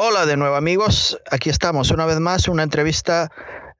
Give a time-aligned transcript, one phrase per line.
[0.00, 3.32] Hola de nuevo amigos, aquí estamos una vez más, una entrevista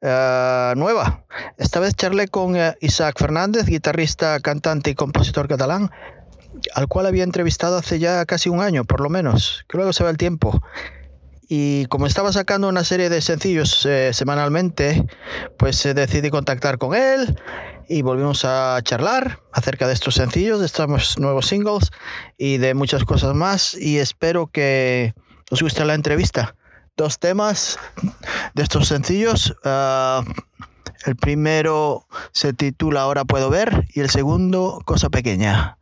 [0.02, 1.24] uh, nueva.
[1.58, 5.92] Esta vez charlé con uh, Isaac Fernández, guitarrista, cantante y compositor catalán,
[6.74, 10.10] al cual había entrevistado hace ya casi un año, por lo menos, que se va
[10.10, 10.60] el tiempo.
[11.48, 15.06] Y como estaba sacando una serie de sencillos eh, semanalmente,
[15.56, 17.40] pues eh, decidí contactar con él
[17.88, 21.92] y volvimos a charlar acerca de estos sencillos, de estos nuevos singles
[22.36, 23.74] y de muchas cosas más.
[23.74, 25.14] Y espero que
[25.50, 26.54] os gusta la entrevista.
[26.96, 27.78] Dos temas
[28.54, 29.54] de estos sencillos.
[29.64, 30.24] Uh,
[31.06, 35.78] el primero se titula Ahora puedo ver y el segundo Cosa pequeña,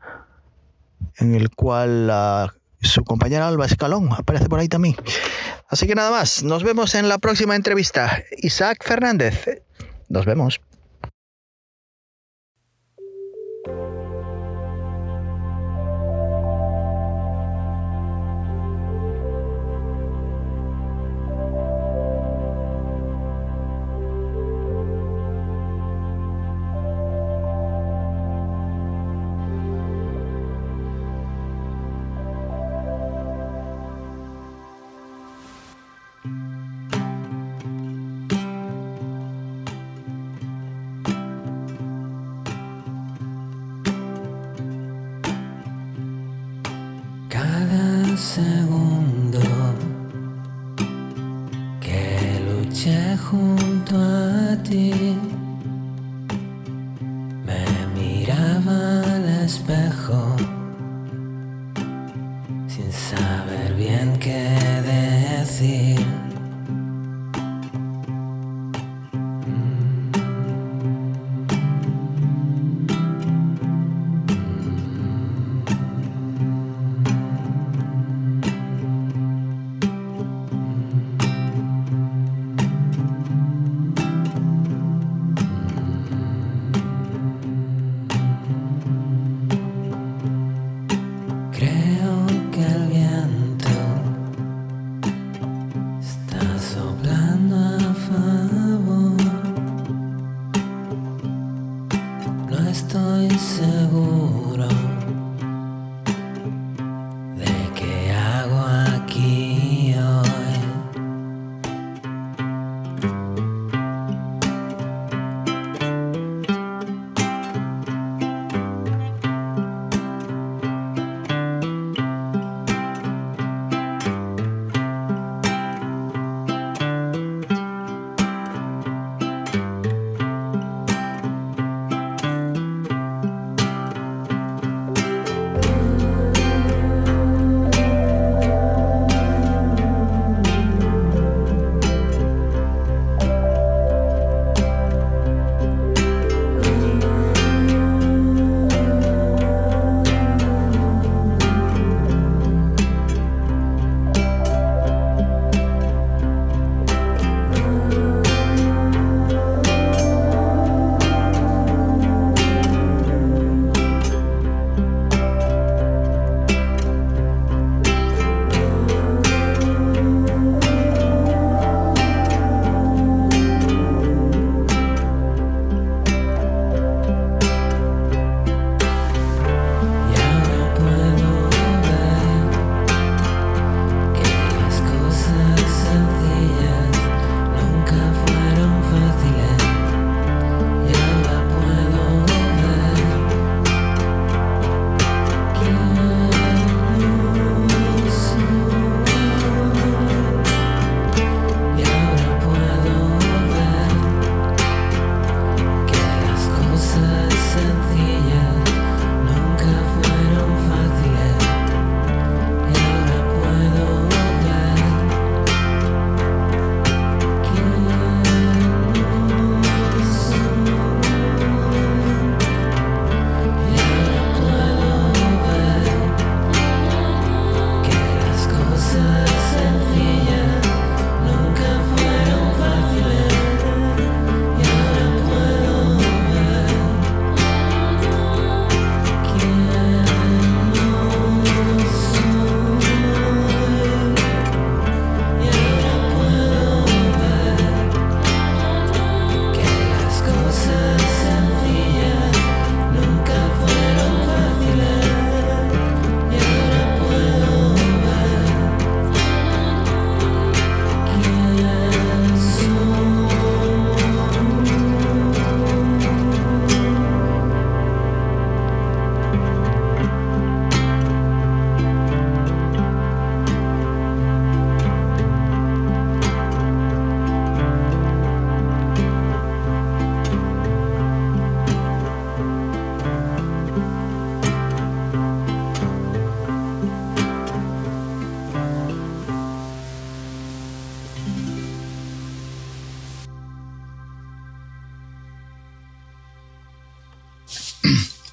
[1.17, 4.97] en el cual uh, su compañera Alba Escalón aparece por ahí también.
[5.69, 8.23] Así que nada más, nos vemos en la próxima entrevista.
[8.39, 9.63] Isaac Fernández,
[10.09, 10.61] nos vemos.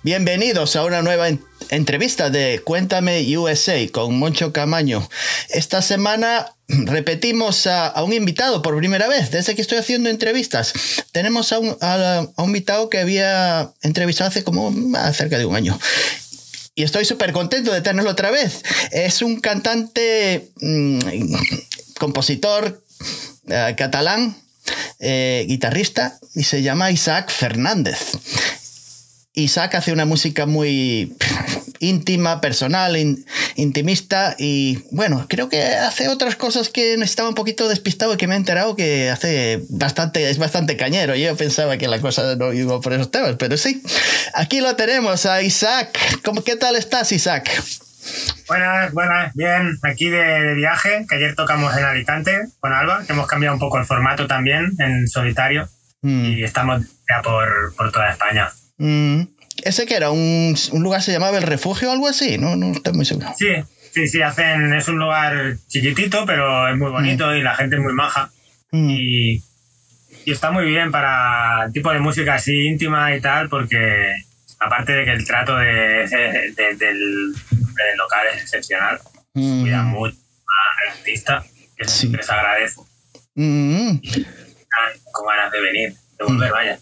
[0.03, 1.29] Bienvenidos a una nueva
[1.69, 5.09] entrevista de Cuéntame USA con Moncho Camaño.
[5.47, 10.73] Esta semana repetimos a, un invitado por primera vez desde que estoy haciendo entrevistas.
[11.13, 11.77] Tenemos a un,
[12.37, 14.73] invitado que había entrevistado hace como
[15.13, 15.79] cerca de un año.
[16.75, 18.61] Y estoy súper contento de tenerlo otra vez.
[18.91, 20.99] Es un cantante, mm,
[21.97, 22.83] compositor
[23.47, 24.35] eh, catalán,
[24.99, 28.17] eh, guitarrista, y se llama Isaac Fernández.
[29.35, 31.15] Isaac hace una música muy
[31.79, 32.95] íntima, personal,
[33.55, 38.27] intimista y bueno, creo que hace otras cosas que estaba un poquito despistado y que
[38.27, 41.15] me he enterado que hace bastante, es bastante cañero.
[41.15, 43.81] Yo pensaba que la cosa no iba por esos temas, pero sí.
[44.35, 45.97] Aquí lo tenemos a Isaac.
[46.23, 47.49] ¿Cómo, ¿Qué tal estás, Isaac?
[48.47, 53.27] Buenas, buenas, bien, aquí de, viaje, que ayer tocamos en Alicante con Alba, que hemos
[53.27, 55.69] cambiado un poco el formato también en solitario
[56.01, 56.25] mm.
[56.25, 58.49] y estamos ya por, por toda España.
[58.77, 59.21] Mm.
[59.63, 62.71] Ese que era un, un, lugar se llamaba El Refugio o algo así, no, no
[62.71, 63.27] estoy muy seguro.
[63.37, 63.47] Sí,
[63.91, 67.35] sí, sí, hacen, es un lugar chiquitito, pero es muy bonito mm.
[67.35, 68.31] y la gente es muy maja.
[68.71, 68.89] Mm.
[68.89, 69.33] Y,
[70.25, 74.11] y, está muy bien para el tipo de música así íntima y tal, porque
[74.59, 76.07] aparte de que el trato de,
[76.55, 77.33] del, del,
[77.97, 78.99] local es excepcional,
[79.33, 81.43] cuida mucho al artista,
[81.77, 82.81] que siempre se agradece.
[83.35, 86.79] Con ganas de venir, de volver, vaya.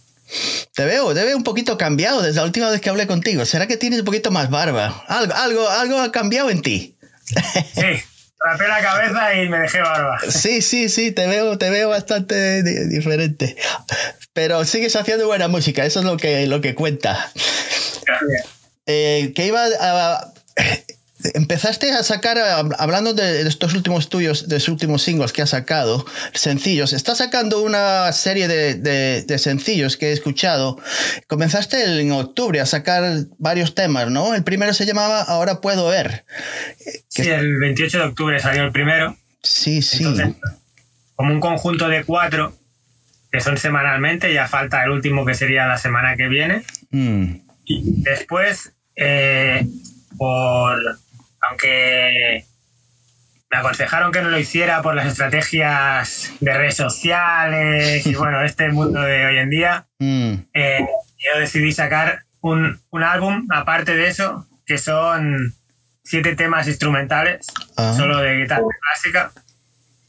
[0.76, 3.46] Te veo, te veo un poquito cambiado desde la última vez que hablé contigo.
[3.46, 5.04] ¿Será que tienes un poquito más barba?
[5.08, 6.98] Algo, algo, algo ha cambiado en ti.
[7.74, 8.04] Sí,
[8.40, 10.20] rapé la cabeza y me dejé barba.
[10.28, 13.56] Sí, sí, sí, te veo, te veo bastante diferente.
[14.34, 17.32] Pero sigues haciendo buena música, eso es lo que, lo que cuenta.
[18.06, 18.46] Gracias.
[18.86, 20.34] Eh, que iba a,
[21.34, 22.38] Empezaste a sacar,
[22.78, 27.62] hablando de estos últimos tuyos, de sus últimos singles que has sacado, sencillos, estás sacando
[27.62, 30.80] una serie de, sencillos que he escuchado.
[31.28, 33.04] Comenzaste en octubre a sacar
[33.38, 34.36] varios temas, ¿no?
[34.36, 36.24] El primero se llamaba Ahora Puedo Ver.
[37.08, 39.16] Sí, el 28 de octubre salió el primero.
[39.44, 40.06] Sí, sí.
[41.16, 42.54] como un conjunto de cuatro
[43.32, 46.64] que son semanalmente, ya falta el último que sería la semana que viene.
[46.92, 47.36] Mm.
[47.66, 49.66] Y después, eh,
[50.18, 50.78] por
[51.42, 52.46] aunque
[53.52, 58.70] me aconsejaron que no lo hiciera por las estrategias de redes sociales y bueno, este
[58.70, 60.34] mundo de hoy en día, mm.
[60.54, 65.54] eh, yo decidí sacar un, álbum aparte de eso, que son
[66.04, 67.46] siete temas instrumentales,
[67.78, 67.94] ah.
[67.96, 69.32] solo de guitarra clásica.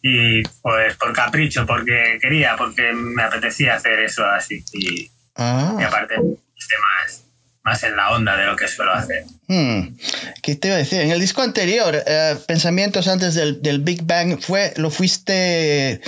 [0.04, 4.64] Y pues por capricho, porque quería, porque me apetecía hacer eso así.
[4.72, 5.76] Y, ah.
[5.78, 7.24] y aparte, temas
[7.64, 9.24] más en la onda de lo que suelo hacer.
[9.46, 9.96] Hmm.
[10.42, 11.00] ¿Qué te iba a decir?
[11.00, 16.00] En el disco anterior, eh, Pensamientos antes del, Big Bang, fue, lo fuiste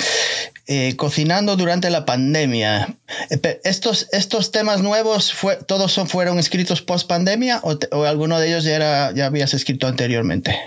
[0.67, 2.89] eh, cocinando durante la pandemia.
[3.31, 8.41] Eh, ¿Estos, estos temas nuevos, fue, todos son, fueron escritos post pandemia o, o, alguno
[8.41, 10.59] de ellos ya, era, ya habías escrito anteriormente?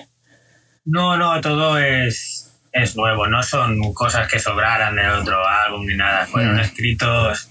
[0.85, 3.27] No, no, todo es, es nuevo.
[3.27, 6.25] No son cosas que sobraran de otro álbum ni nada.
[6.25, 6.61] Fueron hmm.
[6.61, 7.49] escritos.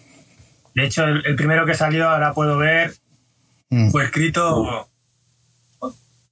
[0.74, 2.92] De hecho, el primero que salió, ahora puedo ver,
[3.70, 3.90] Mm.
[3.90, 4.88] Fue escrito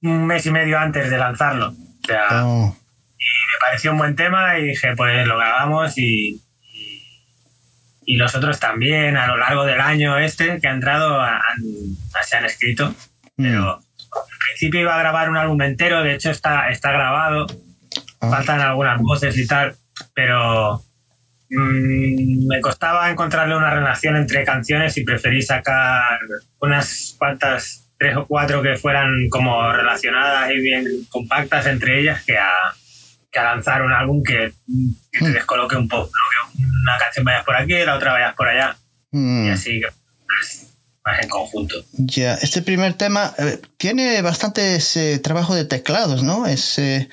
[0.02, 1.68] un mes y medio antes de lanzarlo.
[1.68, 2.76] O sea, oh.
[3.18, 6.42] y me pareció un buen tema y dije, pues lo grabamos y,
[8.04, 11.20] y, los otros también a lo largo del año este que ha entrado
[12.22, 12.90] se han escrito.
[13.36, 13.42] Mm.
[13.42, 17.46] Pero al principio iba a grabar un álbum entero, de hecho está, está grabado,
[18.20, 18.30] ah.
[18.30, 19.76] faltan algunas voces y tal,
[20.14, 20.82] pero
[21.56, 26.18] Mm, me costaba encontrarle una relación entre canciones y preferí sacar
[26.60, 32.36] unas cuantas, tres o cuatro que fueran como relacionadas y bien compactas entre ellas que
[32.36, 32.50] a,
[33.30, 34.52] que a lanzar un álbum que,
[35.12, 35.32] que te hmm.
[35.32, 36.10] descoloque un poco.
[36.82, 38.76] Una canción vayas por aquí, la otra vayas por allá.
[39.12, 39.46] Hmm.
[39.46, 39.80] Y así
[40.26, 41.76] pues, más en conjunto.
[41.92, 46.46] Ya, este primer tema eh, tiene bastante ese trabajo de teclados, ¿no?
[46.46, 47.08] Es, eh,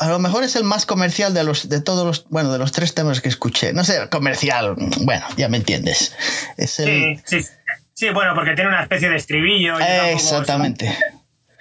[0.00, 2.72] a lo mejor es el más comercial de los de todos los, bueno, de los
[2.72, 3.74] tres temas que escuché.
[3.74, 6.16] No sé, comercial, bueno, ya me entiendes.
[6.56, 7.20] Es el...
[7.24, 7.48] sí, sí,
[7.92, 9.78] sí, bueno, porque tiene una especie de estribillo.
[9.78, 10.96] Exactamente.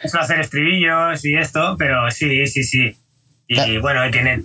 [0.02, 2.96] Es hacer estribillos y esto, pero sí, sí, sí.
[3.48, 4.44] Y bueno, tiene,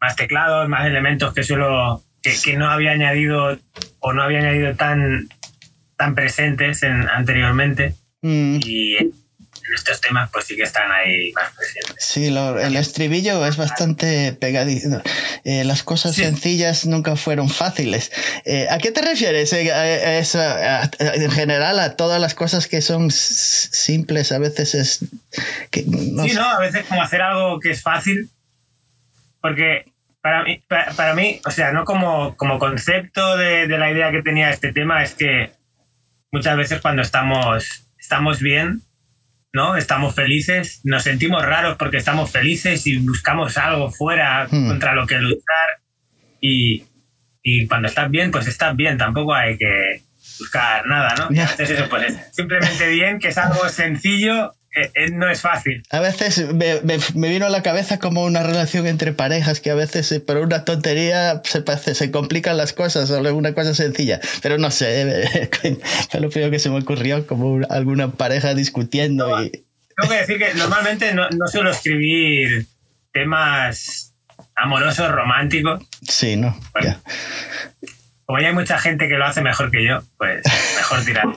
[0.00, 3.56] más teclados, más elementos que solo que, que no había añadido
[4.00, 5.28] o no había añadido tan
[5.96, 8.58] tan presentes en, anteriormente mm.
[8.64, 8.96] y
[9.74, 11.96] estos temas pues sí que están ahí más presentes.
[11.98, 15.02] Sí, el estribillo es bastante pegadizo.
[15.44, 18.12] Eh, las cosas sencillas nunca fueron fáciles.
[18.44, 20.22] Eh, ¿A qué te refieres eh,
[20.98, 24.32] en general a todas las cosas que son simples?
[24.32, 25.04] A veces es...
[25.70, 26.44] Que, sí, ¿no?
[26.44, 28.30] A veces como hacer algo que es fácil.
[29.40, 29.84] Porque
[30.20, 34.22] para mí, para, mí o sea, no como, como concepto de, de la idea que
[34.22, 35.52] tenía este tema, es que
[36.32, 38.82] muchas veces cuando estamos, estamos bien,
[39.56, 39.76] ¿no?
[39.76, 44.68] Estamos felices, nos sentimos raros porque estamos felices y buscamos algo fuera Hmm.
[44.68, 45.68] contra lo que luchar.
[46.40, 46.84] Y,
[47.42, 50.02] y cuando estás bien, pues estás bien, tampoco hay que
[50.38, 51.30] buscar nada, ¿no?
[51.30, 51.42] Ya.
[51.42, 54.52] Entonces eso, pues es simplemente bien, que es algo sencillo,
[55.12, 55.82] no es fácil.
[55.90, 59.70] A veces me, me- me vino a la cabeza como una relación entre parejas que
[59.70, 63.74] a veces eh, por una tontería se, parece- se complican las cosas o una cosa
[63.74, 64.20] sencilla.
[64.42, 65.02] Pero no sé,
[65.62, 65.78] eh,
[66.10, 69.50] fue lo primero que se me ocurrió, como un- alguna pareja discutiendo y...
[69.96, 72.66] Tengo que decir que normalmente no, no suelo escribir
[73.12, 74.12] temas
[74.54, 75.82] amorosos, románticos.
[76.06, 76.58] Sí, ¿no?
[76.82, 77.00] Ya.
[78.26, 80.42] Como ya hay mucha gente que lo hace mejor que yo, pues
[80.76, 81.26] mejor tirar.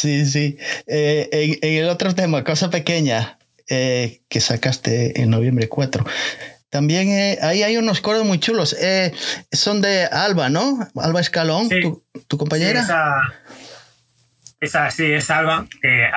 [0.00, 0.56] Sí, sí.
[0.86, 3.38] Eh, en, en el otro tema, cosa pequeña,
[3.68, 6.04] eh, que sacaste en noviembre 4.
[6.70, 8.76] También eh, ahí hay unos coros muy chulos.
[9.52, 10.78] Son de Alba, ¿no?
[10.96, 11.80] Alba Escalón, Sí.
[11.80, 12.80] tu, tu compañera.
[12.80, 13.14] Sí, esa,
[14.60, 15.66] esa sí, es Alba,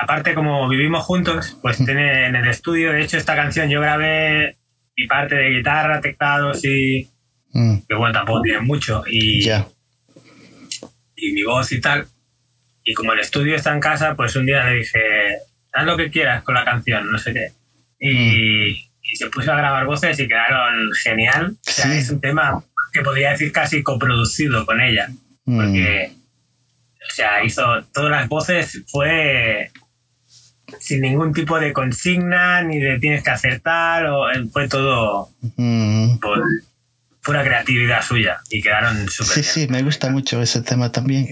[0.00, 4.56] aparte como vivimos juntos, pues tiene en el estudio, de hecho esta canción yo grabé
[4.96, 7.08] mi parte de guitarra, teclados y
[7.54, 12.06] Mm, que bueno, tampoco tiene mucho, y, y mi voz y tal.
[12.84, 14.98] Y como el estudio está en casa, pues un día le dije,
[15.72, 17.52] haz lo que quieras con la canción, no sé qué.
[18.00, 21.56] Y, y se puso a grabar voces y quedaron genial.
[21.66, 21.98] O sea, Sí.
[21.98, 22.62] es un tema
[22.92, 25.08] que podría decir casi coproducido con ella.
[25.44, 29.70] Mm, porque o sea hizo todas las voces fue
[30.78, 36.18] sin ningún tipo de consigna ni de tienes que acertar o fue todo mm.
[36.20, 36.42] por
[37.24, 39.68] pura creatividad suya y quedaron súper Sí, bien.
[39.68, 41.28] sí, me gusta mucho ese tema también.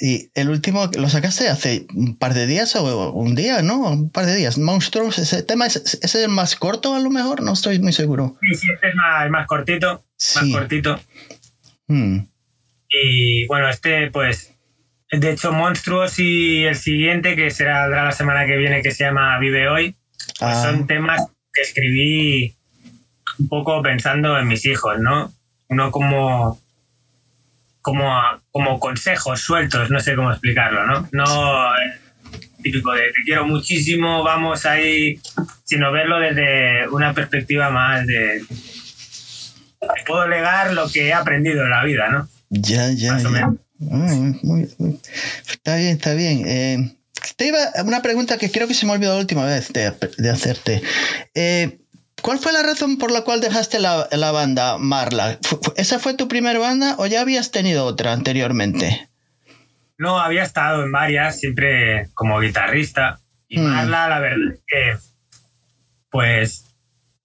[0.00, 3.78] Y el último, ¿lo sacaste hace un par de días o un día, no?
[3.88, 4.58] Un par de días.
[4.58, 8.36] Monstruos, ese tema es, es el más corto a lo mejor, no estoy muy seguro.
[8.40, 10.04] Sí, sí, este es más, más cortito
[10.36, 11.00] más cortito
[11.88, 12.18] Mm,
[12.88, 14.52] y bueno este pues
[15.10, 19.38] de hecho Monstruos y el siguiente que será la semana que viene que se llama
[19.40, 19.96] Vive Hoy
[20.38, 20.62] pues Ah.
[20.62, 21.20] son temas
[21.52, 22.54] que escribí
[23.38, 25.32] un poco pensando en mis hijos, ¿no?
[25.68, 26.60] No como,
[27.80, 28.10] como,
[28.50, 31.08] como consejos sueltos, no sé cómo explicarlo, ¿no?
[31.12, 31.92] No eh,
[32.62, 35.20] típico de te quiero muchísimo, vamos ahí,
[35.64, 38.42] sino verlo desde una perspectiva más de
[39.80, 42.28] te puedo legar lo que he aprendido en la vida, ¿no?
[42.50, 43.54] Ya, ya, Más o menos.
[43.90, 45.00] Ah, muy- muy-
[45.50, 46.44] está bien, está bien.
[46.46, 46.94] Eh,
[47.36, 50.30] te iba una pregunta que creo que se me olvidó la última vez de, de
[50.30, 50.82] hacerte.
[51.34, 51.78] Eh,
[52.22, 55.38] ¿Cuál fue la razón por la cual dejaste la, la banda Marla?
[55.42, 59.08] ¿Fu- fu- ¿Esa fue tu primera banda o ya habías tenido otra anteriormente?
[59.98, 63.18] No, había estado en varias, siempre como guitarrista.
[63.48, 63.64] Y Mm.
[63.64, 64.96] Marla, la verdad es que,
[66.10, 66.64] pues,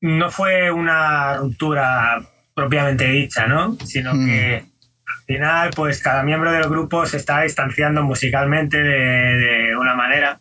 [0.02, 2.22] no fue una ruptura
[2.56, 3.78] propiamente dicha, ¿no?
[3.86, 4.26] Sino Mm.
[4.26, 8.90] que al final, pues, cada miembro del grupo se estaba distanciando musicalmente de,
[9.38, 10.40] de una manera.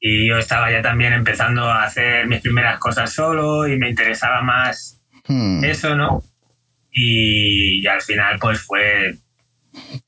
[0.00, 4.40] Y yo estaba ya también empezando a hacer mis primeras cosas solo y me interesaba
[4.40, 6.22] más Hmm, eso, ¿no?
[6.90, 9.14] Y, y al final, pues, fue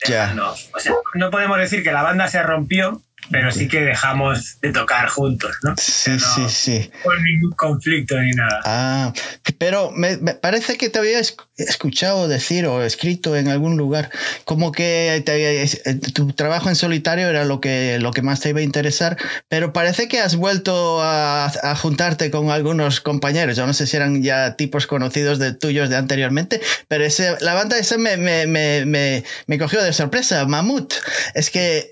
[0.08, 0.22] ya.
[0.22, 0.50] dejando.
[0.74, 4.72] O sea, no podemos decir que la banda se rompió, pero sí que dejamos de
[4.72, 5.74] tocar juntos, ¿no?
[5.78, 6.90] Sí, no, sí, sí.
[7.02, 8.60] Por ningún conflicto ni nada.
[8.64, 9.12] Ah,
[9.58, 14.10] pero me, me parece que te había esc- escuchado decir o escrito en algún lugar
[14.44, 18.48] como que te- eh, tu trabajo en solitario era lo que, lo que más te
[18.50, 19.16] iba a interesar,
[19.48, 23.56] pero parece que has vuelto a, a juntarte con algunos compañeros.
[23.56, 27.54] Yo no sé si eran ya tipos conocidos de tuyos de anteriormente, pero ese, la
[27.54, 30.92] banda esa me, me, me, me cogió de sorpresa, Mamut.
[31.34, 31.88] Es que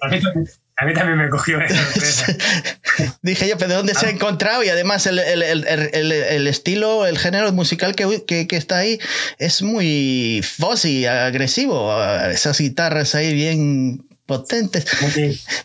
[0.81, 2.37] A mí, también- me cogió de sorpresa.
[3.23, 4.63] Dije yo, pero ¿de dónde se ha encontrado?
[4.65, 8.79] Y además el, el- el- el- el estilo, el género musical que, que- que está
[8.79, 8.99] ahí
[9.39, 11.93] es muy fuzzy, agresivo.
[12.31, 14.87] Esas guitarras ahí bien potentes.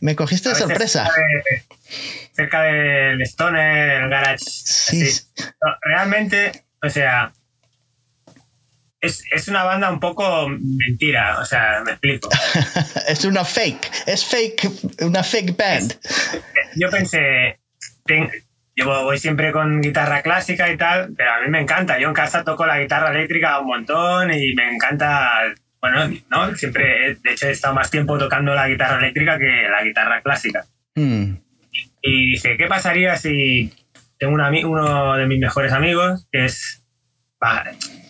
[0.02, 1.10] Me cogiste de sorpresa.
[2.34, 4.44] Cerca, de- del Stoner, el Garage.
[4.46, 5.10] Sí.
[5.84, 7.32] Realmente, o sea,
[9.06, 12.30] es, es una banda un poco mentira, o sea, me explico.
[13.08, 13.92] es una fake.
[14.08, 14.70] Es fake,
[15.02, 15.94] una fake band.
[16.76, 17.60] yo pensé,
[18.06, 18.30] ten-
[18.76, 21.98] yo voy siempre con guitarra clásica y tal, pero a mí me encanta.
[21.98, 25.30] Yo en casa toco la guitarra eléctrica un montón y me encanta,
[25.80, 26.54] bueno, ¿no?
[26.56, 30.22] Siempre, he- de hecho, he estado más tiempo tocando la guitarra eléctrica que la guitarra
[30.22, 30.66] clásica.
[30.96, 31.36] Mm,
[32.02, 33.74] Y dije, ¿qué pasaría si
[34.20, 36.82] tengo un uno de mis mejores amigos, que es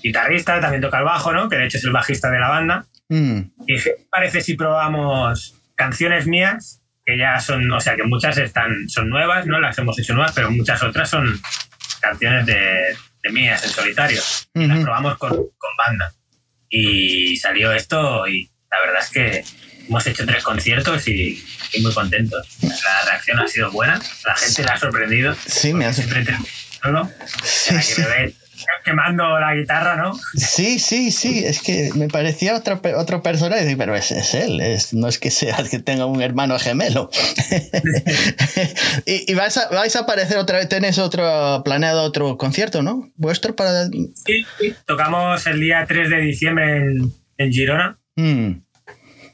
[0.01, 1.49] guitarrista, también toca el bajo, ¿no?
[1.49, 2.85] Que de hecho es el bajista de la banda.
[3.09, 6.81] mm, Y dije, ¿qué parece si probamos canciones mías?
[7.05, 9.59] Que ya son, o sea, que muchas están, son nuevas, ¿no?
[9.59, 11.39] Las hemos hecho nuevas, pero muchas otras son
[12.01, 14.21] canciones de, de mías en solitario.
[14.55, 14.85] Y las Ujú.
[14.85, 16.11] probamos con, con banda.
[16.69, 19.43] Y salió esto y la verdad es que
[19.87, 22.47] hemos hecho tres conciertos y, y muy contentos.
[22.61, 25.35] La reacción ha sido buena, la gente la ha sorprendido.
[25.45, 26.37] Sí, me ha sorprendido.
[26.91, 27.11] ¿no?
[27.43, 28.01] Sí, sí.
[28.83, 30.13] Quemando la guitarra, ¿no?
[30.35, 34.93] Sí, sí, sí, es que me parecía otro, otro personaje, pero es, es él, es,
[34.93, 37.09] no es que sea que tenga un hermano gemelo.
[39.05, 43.09] y, y vais, a, vais a aparecer otra vez, tenéis otro planeado otro concierto, ¿no?
[43.15, 43.85] ¿Vuestro para...?
[43.87, 44.73] Sí, sí.
[44.85, 47.97] tocamos el día 3 de diciembre en, en Girona.
[48.15, 48.51] Mm.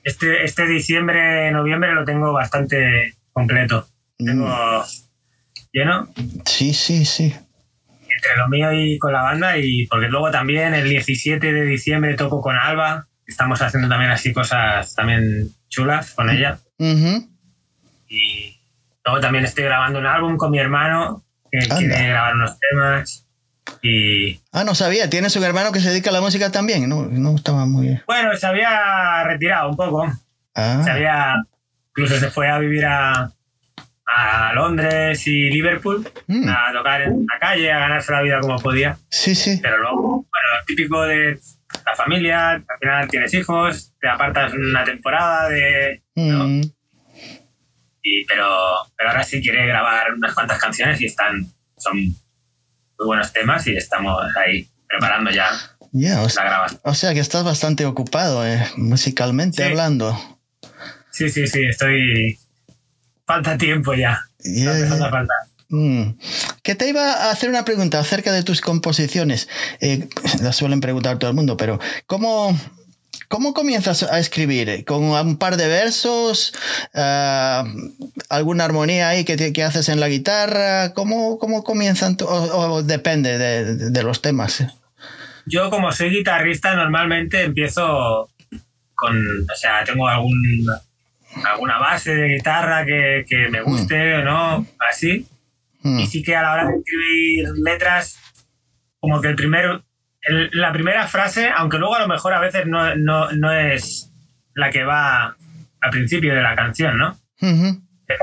[0.03, 3.87] Este, este diciembre, noviembre lo tengo bastante completo.
[4.17, 4.83] Tengo
[5.71, 6.07] lleno.
[6.45, 7.33] Sí, sí, sí.
[8.31, 12.15] Entre lo mío y con la banda, y porque luego también el 17 de diciembre
[12.15, 13.05] toco con Alba.
[13.27, 16.57] Estamos haciendo también así cosas también chulas con ella.
[16.77, 17.27] Ujú.
[18.09, 18.57] Y
[19.05, 21.77] luego también estoy grabando un álbum con mi hermano, que Anda.
[21.77, 23.27] quiere grabar unos temas.
[23.81, 27.03] Y Ah, no sabía, tienes un hermano que se dedica a la música también, no,
[27.07, 28.01] no estaba muy...
[28.05, 30.11] bueno, se había retirado un poco.
[30.55, 31.35] Ah, Se había,
[31.89, 33.31] incluso se fue a vivir a,
[34.05, 36.49] a Londres y Liverpool Mm.
[36.49, 38.97] a tocar en la calle, a ganarse la vida como podía.
[39.09, 39.59] sí, sí.
[39.61, 41.39] Pero luego, bueno, típico de
[41.85, 46.01] la familia, al final tienes hijos, te apartas una temporada de...
[46.15, 46.47] ¿no?
[46.47, 46.61] Mm.
[48.03, 48.47] Y, pero,
[48.97, 51.45] pero ahora sí quiere grabar unas cuantas canciones y están,
[51.77, 55.47] son muy buenos temas y estamos ahí preparando ya
[55.91, 56.81] Ya, o, la sea, grabación.
[56.83, 59.69] o sea que estás bastante ocupado, eh, musicalmente Sí.
[59.69, 60.17] hablando.
[61.11, 62.37] Sí, sí, sí, estoy...
[63.33, 64.19] Falta tiempo ya.
[64.99, 65.27] Faltar.
[65.69, 66.17] Mm.
[66.63, 69.47] Que te iba a hacer una pregunta acerca de tus composiciones.
[69.79, 70.09] Eh,
[70.41, 72.59] la suelen preguntar todo el mundo, pero ¿cómo,
[73.29, 74.83] cómo comienzas a escribir?
[74.83, 76.53] ¿Con un par de versos?
[76.93, 77.63] Ah,
[78.29, 80.93] ¿Alguna armonía ahí que, te- que haces en la guitarra?
[80.93, 82.17] ¿Cómo, cómo comienzan?
[82.17, 84.65] tu- o, o depende de, de los temas.
[85.45, 88.29] Yo como soy guitarrista normalmente empiezo
[88.93, 90.67] con, o sea, tengo algún
[91.45, 95.27] alguna base de guitarra que, que me guste o no, así.
[95.83, 95.99] Mm.
[95.99, 98.19] Y sí que a la hora de escribir letras,
[98.99, 99.83] como que el primero,
[100.21, 104.11] el- la primera frase, aunque luego a lo mejor a veces no, no, no es
[104.53, 105.35] la que va
[105.81, 107.17] al principio de la canción, ¿no?
[107.41, 107.81] Ujú.
[108.05, 108.15] te,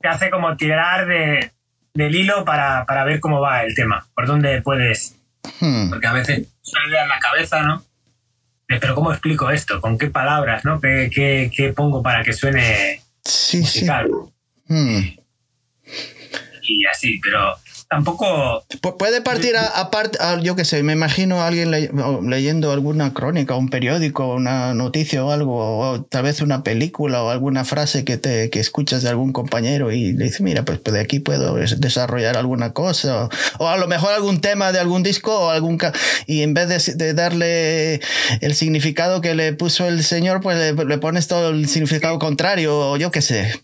[0.00, 1.52] te hace como tirar de,
[1.94, 5.12] del hilo para, para ver cómo va el tema, por dónde puedes
[5.60, 5.90] Mm.
[5.90, 6.48] porque a veces
[6.88, 7.84] idea en la cabeza, ¿no?
[8.68, 9.80] Pero ¿cómo explico esto?
[9.80, 10.80] ¿Con qué palabras, no?
[10.80, 13.58] ¿Qué, qué, qué pongo para que suene Sí, sí.
[13.58, 14.08] musical?
[14.66, 14.98] Mm.
[16.62, 17.54] Y así, pero
[17.88, 18.64] tampoco...
[18.82, 21.90] Pu- Puede partir a, a part- a- yo qué sé, me imagino a alguien le-
[22.22, 27.30] leyendo alguna crónica, un periódico, una noticia o algo, o tal vez una película o
[27.30, 30.94] alguna frase que, te, que escuchas de algún compañero y le dices, mira, pues, pues
[30.94, 34.80] de aquí puedo des- desarrollar alguna cosa, o, o a lo mejor algún tema de
[34.80, 35.78] algún disco, o algún
[36.26, 38.00] y en vez de, de darle
[38.40, 42.76] el significado que le puso el señor, pues le, le pones todo el significado contrario,
[42.78, 43.60] o yo qué sé.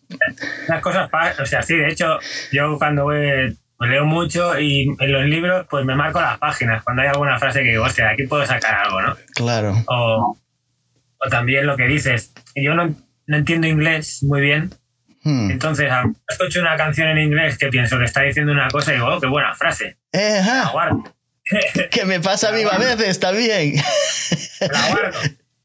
[0.68, 2.18] Las cosas pasan, o sea, sí, de hecho,
[2.52, 6.84] yo cuando voy- pues leo mucho y en los libros, pues me marco las páginas.
[6.84, 9.16] Cuando hay alguna frase que digo, hostia, aquí puedo sacar algo, ¿no?
[9.34, 9.74] Claro.
[9.88, 10.38] O,
[11.18, 12.94] o también lo que dices, yo no,
[13.26, 14.70] no entiendo inglés muy bien,
[15.24, 15.52] Hmm.
[15.52, 15.88] entonces
[16.28, 19.20] escucho una canción en inglés que pienso que está diciendo una cosa y digo, oh,
[19.20, 21.04] qué buena frase, la ajá, guardo.
[21.90, 23.74] que me pasa a mí a veces también.
[24.60, 25.18] la guardo.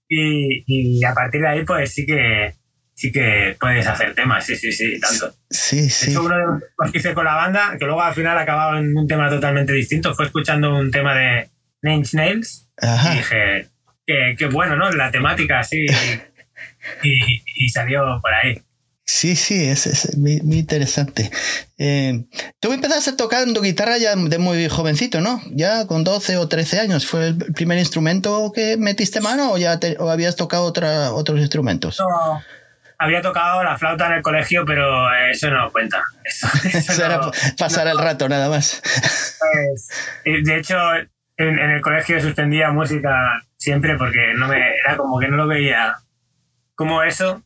[0.09, 2.53] Y, y a partir de ahí, pues sí que
[2.97, 5.33] sí que puedes hacer temas, sí, sí, sí, tanto.
[5.51, 6.09] Sí, De sí.
[6.11, 6.43] hecho, uno de
[6.79, 9.71] los que hice con la banda, que luego al final acababa en un tema totalmente
[9.71, 11.47] distinto, fue escuchando un tema de
[11.83, 13.13] Nine Nails y Ajá.
[13.13, 13.67] dije,
[14.05, 14.89] qué, qué bueno, ¿no?
[14.91, 15.85] La temática así.
[17.03, 18.61] Y, y salió por ahí.
[19.05, 21.29] Sí, sí, es, es muy, muy interesante.
[21.77, 22.25] Eh,
[22.59, 25.41] tú empezaste tocando guitarra ya de muy jovencito, ¿no?
[25.51, 27.05] Ya con 12 o 13 años.
[27.05, 31.39] ¿Fue el primer instrumento que metiste mano o ya te- o habías tocado otra, otros
[31.39, 31.99] instrumentos?
[31.99, 32.41] No,
[32.99, 36.01] había tocado la flauta en el colegio, pero eso no cuenta.
[36.25, 38.81] Eso, eso Eso era no- pasar el rato nada más.
[39.39, 39.89] pues,
[40.43, 40.75] de hecho,
[41.37, 45.47] en, en el colegio suspendía música siempre porque no me, era como que no lo
[45.47, 45.95] veía
[46.75, 47.41] como eso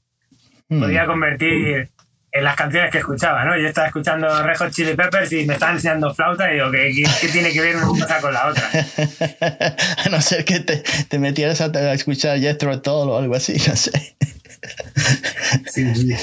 [0.70, 0.80] Mm.
[0.80, 1.90] podía convertir
[2.32, 3.58] en las canciones que escuchaba, ¿no?
[3.58, 6.94] Yo estaba escuchando Red Hot Chili Peppers y me estaban enseñando flauta y digo, ¿qué,
[6.96, 8.70] qué, qué tiene que ver una cosa con la otra?
[10.06, 10.78] a no ser que te,
[11.10, 14.16] te metieras a, a escuchar Jethro Tull o algo así, no sé.
[15.66, 16.16] Sí, sí.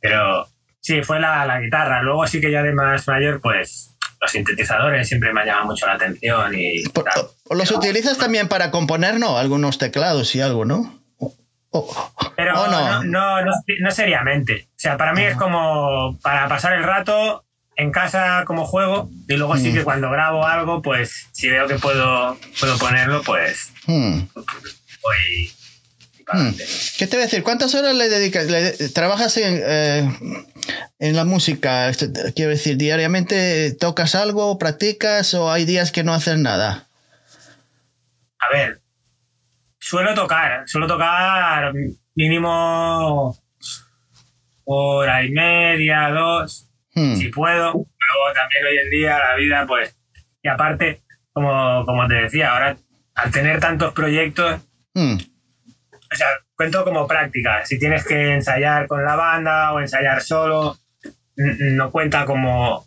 [0.00, 0.46] Pero
[0.80, 2.02] sí, fue la, la guitarra.
[2.02, 5.86] Luego sí que ya de más mayor, pues los sintetizadores siempre me han llamado mucho
[5.86, 7.26] la atención y Por- tal.
[7.48, 9.36] o- ¿Los utilizas también para componer, no?
[9.38, 10.98] Algunos teclados y algo, ¿no?
[12.36, 14.68] Pero o no, no, no, no seriamente.
[14.70, 17.44] O sea, para mí es como para pasar el rato
[17.76, 19.74] en casa como juego y luego sí Mm.
[19.74, 24.20] que cuando grabo algo, pues si veo que puedo, puedo ponerlo, pues Hmm.
[25.02, 25.52] voy
[26.32, 26.50] Hmm.
[26.98, 27.42] ¿Qué te voy a decir?
[27.42, 28.46] ¿Cuántas horas le dedicas?
[28.46, 30.08] Le- ¿Trabajas en, eh,
[30.98, 31.88] en la música?
[31.88, 36.86] Este, Quiero decir, diariamente tocas algo, practicas o hay días que no haces nada?
[38.38, 38.80] A ver,
[39.78, 41.72] suelo tocar, suelo tocar
[42.14, 43.36] mínimo
[44.64, 47.72] hora y media, dos, Hmm, si puedo.
[47.72, 49.96] Luego también hoy en día la vida, pues,
[50.42, 52.76] y aparte, como, como te decía, ahora
[53.16, 54.60] al tener tantos proyectos,
[54.94, 55.16] hmm,
[56.12, 57.64] o sea, cuento como práctica.
[57.64, 60.78] Si tienes que ensayar con la banda o ensayar solo,
[61.36, 62.86] no cuenta como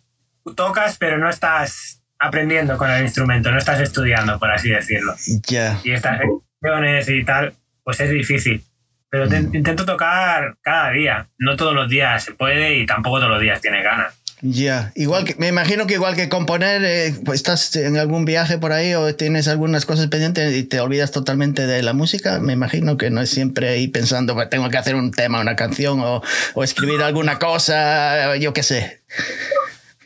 [0.56, 5.14] tocas, pero no estás aprendiendo con el instrumento, no estás estudiando, por así decirlo.
[5.48, 5.80] Ya.
[5.84, 7.54] Y estas elecciones y tal,
[7.84, 8.64] pues es difícil.
[9.10, 11.28] Pero te- intento tocar cada día.
[11.38, 14.14] No todos los días se puede y tampoco todos los días tiene ganas.
[14.42, 18.60] Ya, igual que, me imagino que igual que componer, eh, pues estás en algún viaje
[18.60, 22.54] por ahí o tienes algunas cosas pendientes y te olvidas totalmente de la música, me
[22.54, 26.00] imagino que no es siempre ahí pensando, "Pues tengo que hacer un tema, una canción
[26.02, 26.22] o,
[26.54, 29.02] o escribir alguna cosa, yo qué sé.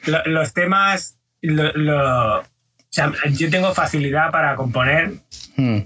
[0.05, 2.43] Lo- los temas, lo- lo- o
[2.89, 5.11] sea, yo tengo facilidad para componer.
[5.57, 5.79] Hmm,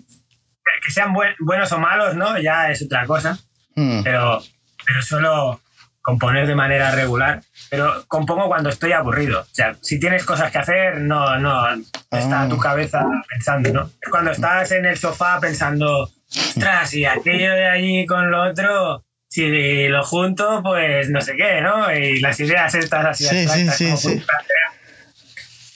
[0.83, 2.37] Que sean buen- buenos o malos, ¿no?
[2.39, 3.39] Ya es otra cosa.
[3.75, 4.41] hmm, pero,
[4.85, 5.59] pero suelo
[6.03, 7.41] componer de manera regular.
[7.69, 9.41] Pero compongo cuando estoy aburrido.
[9.41, 11.67] O sea, si tienes cosas que hacer, no, no
[12.11, 12.47] está Ah.
[12.49, 13.89] tu cabeza pensando, ¿no?
[14.01, 19.03] Es cuando estás en el sofá pensando, ostras, y aquello de allí con lo otro,
[19.27, 21.91] si lo junto, pues no sé qué, ¿no?
[21.93, 24.25] Y las ideas estas así Sí, abstractas, sí, sí, como.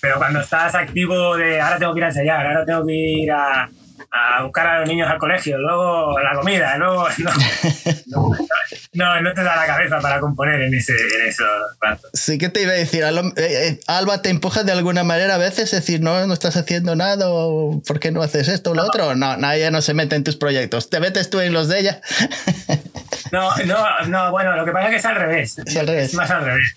[0.02, 3.32] Pero cuando estás activo de ahora tengo que ir a ensayar, ahora tengo que ir
[3.32, 3.70] a,
[4.12, 7.08] a buscar a los niños al colegio, luego la comida, luego
[8.08, 8.36] no,
[8.94, 11.48] no, no, te da la cabeza para componer en, ese, en esos
[11.80, 12.10] ratos.
[12.14, 13.04] Sí, ¿qué te iba a decir?
[13.04, 16.96] Eh, eh, Alba te empuja de alguna manera a veces, decir, no, no estás haciendo
[16.96, 19.16] nada o ¿por qué no haces esto o lo otro?
[19.16, 20.90] No, ella no se mete en tus proyectos.
[20.90, 22.02] ¿Te metes tú en los de ella?
[23.32, 25.58] No, no, no, bueno, lo que pasa es que es al revés.
[25.64, 26.06] Es al revés.
[26.08, 26.76] Es más al revés.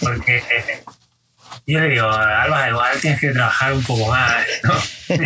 [0.00, 0.81] Porque eh,
[1.66, 4.72] yo le digo, Alba, igual tienes que trabajar un poco más, ¿no?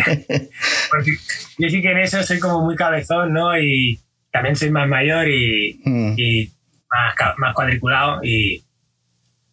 [0.89, 1.11] Porque
[1.57, 3.57] yo sí que en eso soy como muy cabezón, ¿no?
[3.59, 3.99] Y
[4.31, 6.13] también soy más mayor y, Hmm.
[6.17, 6.51] y
[6.89, 8.63] más, más cuadriculado y,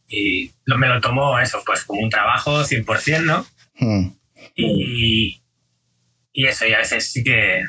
[0.09, 3.47] y lo- me lo tomo eso, pues como un trabajo 100%, ¿no?
[3.79, 4.11] Hmm.
[4.55, 5.43] Y,
[6.33, 7.63] y eso, y a veces sí que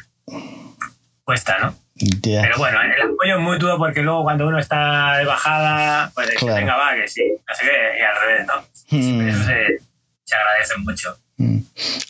[1.23, 1.75] cuesta, ¿no?
[1.97, 6.55] Pero bueno, el apoyo es mutuo porque luego cuando uno está de bajada, pues Claro.
[6.55, 7.21] venga, va, que sí,
[7.53, 8.97] sé qué, y al revés, ¿no?
[8.97, 9.29] Hmm.
[9.29, 9.79] Eso se,
[10.25, 11.17] se agradece mucho.
[11.37, 11.59] Mm.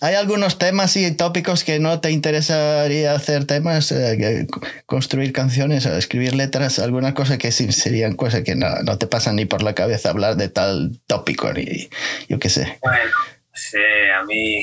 [0.02, 4.48] ¿Hay algunos temas y tópicos que no te interesaría hacer temas, eh, que-
[4.86, 6.78] construir canciones o escribir letras?
[6.80, 10.10] ¿Alguna cosa que sí serían cosas que no, no te pasan ni por la cabeza
[10.12, 11.52] hablar de tal tópico?
[11.54, 11.90] Ni,
[12.30, 12.78] yo qué sé.
[12.84, 14.58] Bueno, no sé, a mí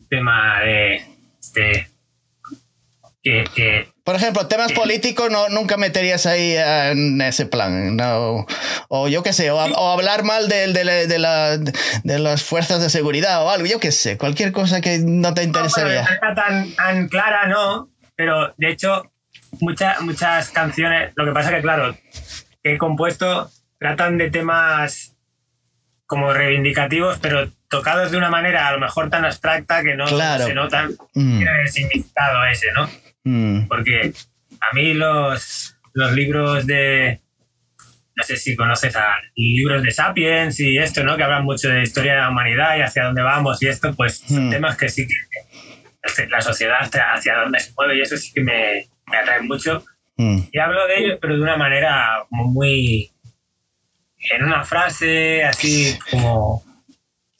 [0.00, 1.02] el tema de
[1.40, 1.88] este
[3.24, 8.46] que, que Por ejemplo, temas políticos no, nunca meterías ahí en ese plan, ¿no?
[8.88, 12.42] O yo qué sé, o, o hablar mal de, de, la- de, la- de las
[12.44, 16.02] fuerzas de seguridad o algo, yo qué sé, cualquier cosa que no te No, interesaría.
[16.02, 19.10] manera tan, tan clara, no, pero de hecho,
[19.60, 21.96] muchas muchas canciones, lo que pasa que, claro,
[22.62, 25.12] que he compuesto tratan de temas
[26.06, 30.44] como reivindicativos, pero tocados de una manera a lo mejor tan abstracta que no Claro.
[30.46, 32.88] se notan Mm, el significado ese, ¿no?
[33.24, 34.12] Mm, Porque
[34.60, 37.20] a mí los, los libros de.
[38.16, 41.16] No sé si conoces a libros de Sapiens y esto, ¿no?
[41.16, 44.18] Que hablan mucho de historia de la humanidad y hacia dónde vamos y esto, pues
[44.18, 44.50] son Hmm.
[44.50, 48.42] temas que sí que la sociedad hacia, hacia dónde se mueve y eso sí que
[48.42, 49.84] me, me atrae mucho.
[50.16, 50.38] mm.
[50.52, 53.10] Y hablo de ellos, pero de una manera como muy.
[54.30, 56.62] En una frase, así como.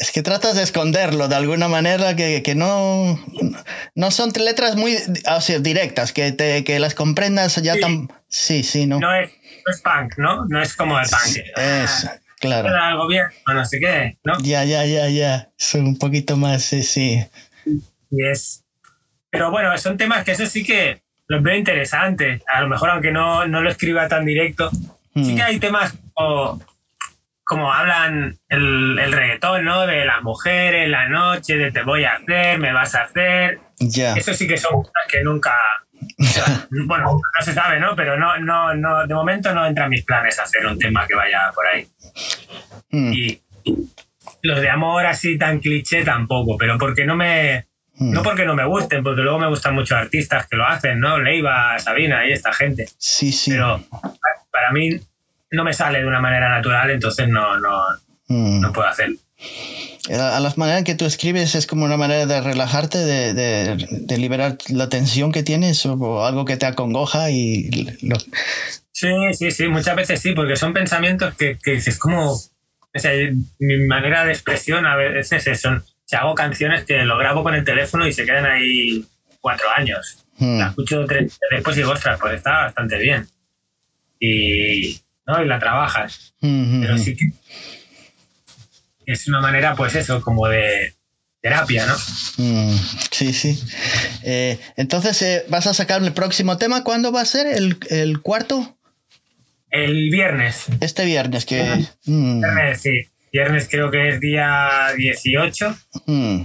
[0.04, 3.18] Es que tratas de esconderlo de alguna manera que, que no,
[3.94, 4.98] no son letras muy
[5.34, 7.80] o sea, directas, que, te, que las comprendas ya Sí.
[7.80, 8.12] tan...
[8.28, 9.00] Sí, sí, no.
[9.00, 9.30] No es,
[9.66, 10.44] no es punk, ¿no?
[10.44, 11.38] No es como el punk.
[11.56, 12.06] Es,
[12.38, 12.68] claro.
[12.78, 14.34] Ah, el gobierno, no sé qué, ¿no?
[14.42, 15.48] Ya, ya, ya, ya.
[15.56, 17.24] Son un poquito más, sí, sí.
[18.10, 18.62] Y es.
[19.30, 22.42] Pero bueno, son temas que eso sí que los veo interesantes.
[22.52, 25.36] A lo mejor, aunque no, no lo escriba tan directo, sí Mm.
[25.36, 26.60] que hay temas como,
[27.44, 29.87] como hablan el, el reggaetón, ¿no?
[29.87, 33.61] De las mujeres, la noche, de te voy a hacer, me vas a hacer.
[33.78, 34.14] Ya.
[34.14, 35.52] Eso sí que son cosas que nunca.
[36.18, 36.44] o sea,
[36.87, 37.07] bueno,
[37.38, 37.94] no se sabe, ¿no?
[37.94, 41.14] Pero no, no, no, de momento no entra en mis planes hacer un tema que
[41.14, 41.87] vaya por ahí.
[42.90, 43.74] Mm, Y, y
[44.42, 47.66] los de amor así tan cliché tampoco, pero porque no me.
[47.94, 48.12] mm.
[48.12, 51.18] No porque no me gusten, porque luego me gustan muchos artistas que lo hacen, ¿no?
[51.18, 52.87] Leiva, Sabina y esta gente.
[52.98, 53.50] Sí, sí.
[53.52, 53.83] Pero
[54.50, 54.90] para mí
[55.54, 57.70] no me sale de una manera natural, entonces no, no,
[58.28, 58.60] Mm.
[58.60, 59.18] no puedo hacerlo.
[60.10, 64.18] a las maneras que tú escribes es como una manera de relajarte, de, de, de
[64.18, 67.70] liberar la tensión que tienes o algo que te acongoja y
[68.02, 68.16] lo...
[68.92, 72.50] Sí, sí, sí, muchas veces sí, porque son pensamientos que, que dices, como, o
[72.94, 73.12] sea,
[73.58, 77.54] mi manera de expresión a veces es, son, si hago canciones que lo grabo con
[77.54, 79.04] el teléfono y se quedan ahí
[79.40, 80.24] cuatro años.
[80.38, 80.58] Hmm.
[80.60, 83.26] La escucho tres después y digo, ostras, pues está bastante bien.
[84.20, 85.42] Y, ¿no?
[85.42, 86.34] y la trabajas.
[86.40, 87.30] Pero sí que
[89.06, 90.94] es una manera, pues eso, como de
[91.42, 91.94] terapia, ¿no?
[92.38, 92.74] Mm,
[93.10, 93.62] sí, sí.
[94.22, 96.84] Eh, entonces, eh, ¿vas a sacar el próximo tema?
[96.84, 97.46] ¿Cuándo va a ser?
[97.46, 98.78] ¿El, el cuarto?
[99.70, 100.64] El viernes.
[100.80, 101.87] Este viernes, que...
[102.06, 103.02] Mm, Viernes, sí.
[103.32, 105.76] Viernes creo que es día 18.
[106.06, 106.40] mm.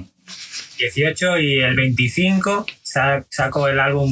[0.80, 4.12] 18 y el 25 sa- saco el álbum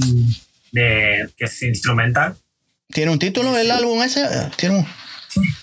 [0.72, 2.36] de, que es instrumental.
[2.90, 4.26] ¿Tiene un título el álbum ese?
[4.56, 4.88] ¿Tiene un...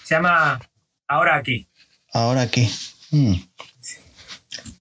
[0.05, 0.61] Se llama
[1.09, 1.69] Ahora aquí.
[2.13, 2.71] Ahora aquí.
[3.11, 3.35] Mm.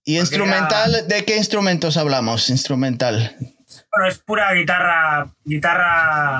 [0.05, 1.07] ¿Y instrumental?
[1.07, 2.49] ¿De qué instrumentos hablamos?
[2.49, 3.35] Instrumental.
[3.91, 6.37] Bueno, es pura guitarra, guitarra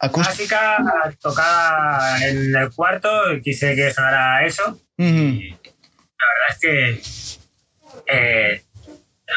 [0.00, 0.48] Acústico.
[0.48, 0.78] clásica
[1.20, 3.08] tocada en el cuarto.
[3.42, 4.80] Quise que sonara eso.
[4.96, 5.38] Mm,
[6.18, 8.64] La verdad es que, eh,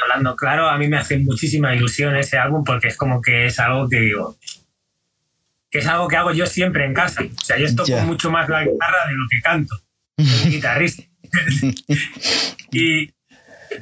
[0.04, 3.60] hablando claro, a mí me hace muchísima ilusión ese álbum porque es como que es
[3.60, 4.38] algo que digo,
[5.78, 7.22] que es algo que hago yo siempre en casa.
[7.22, 8.04] O sea, yo toco Ya.
[8.04, 9.76] mucho más la guitarra de lo que canto.
[10.18, 11.04] Soy guitarrista.
[12.72, 13.14] y,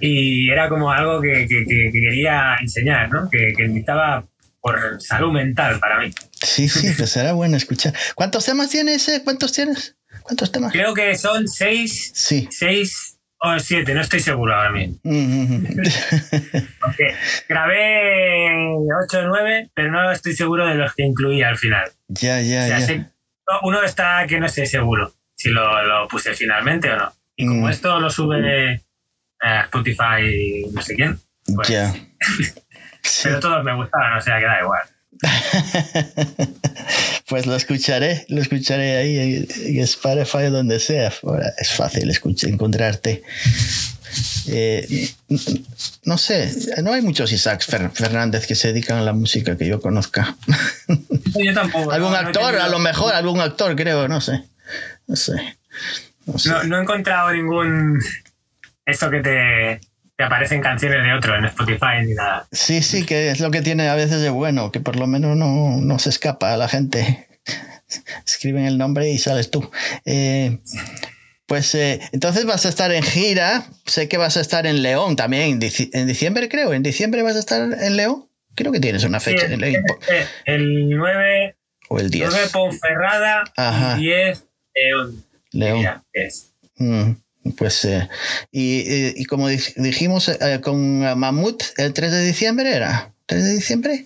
[0.02, 3.30] y era como algo que, que- que- que quería enseñar, ¿no?
[3.30, 4.26] Que, que necesitaba
[4.60, 6.12] por salud mental para mí.
[6.42, 7.94] Sí, sí, pues será bueno escuchar.
[8.16, 9.08] ¿Cuántos temas tienes?
[9.10, 9.22] eh?
[9.24, 9.96] ¿Cuántos tienes?
[10.24, 10.72] ¿Cuántos temas?
[10.72, 12.48] Creo que son seis, Sí.
[12.52, 13.15] seis
[13.54, 14.96] o siete, no estoy seguro ahora mismo.
[16.80, 17.16] Porque
[17.48, 18.50] grabé
[19.06, 21.90] 8 o 9, pero no estoy seguro de los que incluía al final.
[22.08, 22.86] ya, O ya, sea, ya.
[22.86, 23.06] sé-
[23.64, 27.12] uno está que no estoy seguro si lo, lo puse finalmente o no.
[27.36, 27.70] Y como Mm.
[27.70, 28.82] esto lo sube
[29.42, 31.20] a Spotify y no sé quién,
[31.56, 31.94] pues, Ya.
[33.24, 34.82] Pero todos me gustaban, o sea que da igual.
[37.28, 41.12] Pues lo escucharé, lo escucharé ahí en Spotify o donde sea.
[41.24, 43.24] Ahora es fácil escuchar, encontrarte.
[44.48, 45.10] Eh,
[46.04, 49.66] no sé, no hay muchos Isaac Fer- Fernández que se dedican a la música que
[49.68, 50.38] yo conozca.
[51.34, 51.92] Yo tampoco.
[51.92, 54.44] algún no, actor, a lo mejor, algún actor, creo, no sé.
[55.08, 55.58] No sé.
[56.28, 56.50] No sé.
[56.50, 58.00] No, no he encontrado ningún.
[58.86, 59.82] Esto que te,
[60.18, 62.48] te aparecen canciones de otro en Spotify ni nada.
[62.52, 65.36] Sí, sí, que es lo que tiene a veces de bueno, que por lo menos
[65.36, 67.28] no, no se escapa a la gente.
[68.26, 69.70] Escriben el nombre y sales tú.
[70.06, 70.60] Eh,
[71.46, 73.66] pues eh, entonces vas a estar en gira.
[73.86, 76.74] Sé que vas a estar en León también, en, dici- en diciembre creo.
[76.74, 78.28] ¿En diciembre vas a estar en León?
[78.56, 79.84] Creo que tienes una Sí, fecha en León.
[80.10, 81.56] eh, el 9,
[81.90, 82.30] O el 10.
[82.32, 83.98] 9 Ponferrada Ajá.
[84.00, 85.26] y 10 León.
[85.52, 85.78] León.
[85.80, 86.52] Mira, es.
[86.78, 87.12] Mm,
[87.58, 88.08] pues, eh,
[88.52, 93.12] y, y- y como dij- dijimos eh, con Mamut, el 3 de diciembre era.
[93.28, 94.06] ¿3 de diciembre?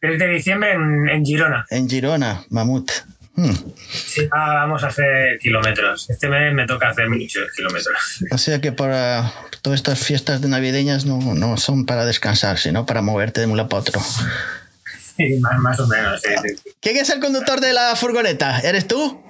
[0.00, 1.66] 3 de diciembre en, en Girona.
[1.70, 2.90] En Girona, Mamut.
[3.34, 3.52] Mm.
[3.90, 6.10] Sí, ah, vamos a hacer kilómetros.
[6.10, 8.24] Este mes me toca hacer muchos kilómetros.
[8.32, 9.32] O sea que para
[9.62, 13.56] todas estas fiestas de navideñas no, no son para descansar, sino para moverte de un
[13.56, 14.00] lado para otro.
[15.16, 16.20] Sí, más, más o menos.
[16.22, 16.30] Sí.
[16.80, 18.58] ¿Quién es el conductor de la furgoneta?
[18.60, 19.22] ¿Eres tú?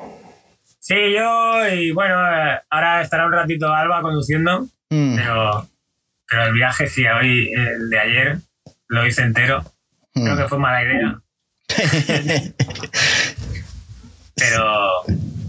[0.91, 5.69] Sí, yo, y bueno, eh, ahora estará un ratito Alba conduciendo, Mm, pero,
[6.29, 8.39] pero el viaje, sí, hoy, el de ayer,
[8.89, 9.63] lo hice entero.
[10.13, 10.39] Creo mm.
[10.39, 11.21] que fue mala idea,
[14.35, 14.91] pero,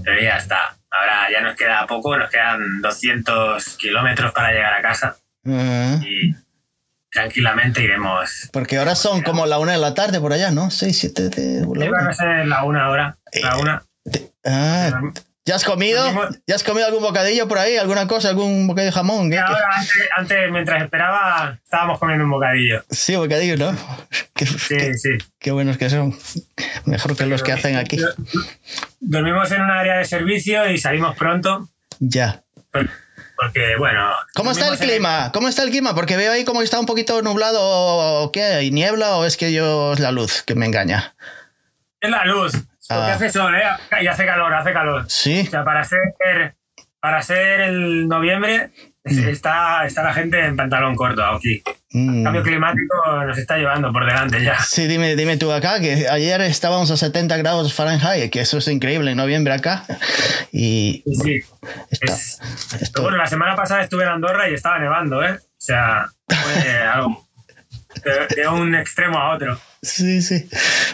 [0.03, 0.77] pero ya está.
[0.91, 6.35] Ahora ya nos queda poco, nos quedan 200 kilómetros para llegar a casa y
[7.09, 8.47] tranquilamente iremos.
[8.53, 10.69] Porque ahora son como la una de la tarde por allá, ¿no?
[10.69, 12.13] Seis, siete de la Iba a una.
[12.13, 13.83] ser la una hora, la una.
[14.45, 15.01] Ah,
[15.43, 16.03] ¿Ya has comido?
[16.45, 17.75] ¿Ya has comido algún bocadillo por ahí?
[17.75, 18.29] ¿Alguna cosa?
[18.29, 19.33] ¿Algún bocadillo de jamón?
[19.33, 22.83] Ahora, antes, antes, mientras esperaba, estábamos comiendo un bocadillo.
[22.91, 23.75] Sí, bocadillo, ¿no?
[24.35, 25.09] Qué, Sí, qué- sí.
[25.39, 26.15] qué buenos que son.
[26.85, 27.97] Mejor que los que hacen aquí.
[28.99, 31.67] Dormimos en un área de servicio y salimos pronto.
[31.99, 32.43] Ya.
[32.71, 34.11] Porque, bueno.
[34.35, 35.31] ¿Cómo está el clima?
[35.33, 35.95] ¿Cómo está el clima?
[35.95, 39.37] Porque veo ahí como que está un poquito nublado o qué, ¿hay niebla o es
[39.37, 41.15] que yo es la luz que me engaña?
[41.99, 42.53] Es la luz.
[42.95, 43.15] Porque Ah.
[43.15, 43.63] hace sol, ¿eh?
[44.01, 45.05] Y hace calor, hace calor.
[45.09, 45.43] Sí.
[45.47, 45.99] O sea, para ser,
[46.99, 48.69] para ser el noviembre,
[49.03, 51.61] es- está, está la gente en pantalón corto aquí.
[51.93, 52.23] Mm.
[52.23, 52.95] cambio climático
[53.27, 54.57] nos está llevando por delante ya.
[54.63, 58.67] Sí, dime, dime tú acá, que ayer estábamos a 70 grados Fahrenheit, que eso es
[58.69, 59.83] increíble en noviembre acá.
[60.53, 61.43] Y Sí, sí.
[61.89, 62.39] está, Es-
[63.01, 65.33] bueno, la semana pasada estuve en Andorra y estaba nevando, ¿eh?
[65.33, 67.27] O sea, fue algo
[68.05, 69.59] de, de un extremo a otro.
[69.83, 70.47] Sí, sí.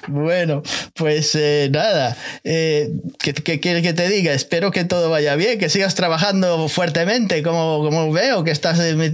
[0.07, 4.31] Bueno, pues eh, nada, eh, ¿qué, quieres que te diga?
[4.31, 9.11] Espero que todo vaya bien, que sigas trabajando fuertemente, como, como veo que estás eh,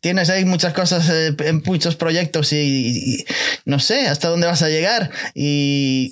[0.00, 3.24] tienes ahí muchas cosas en muchos proyectos y,
[3.64, 5.12] no sé hasta dónde vas a llegar.
[5.36, 6.10] Y